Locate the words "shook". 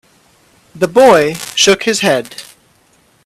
1.55-1.83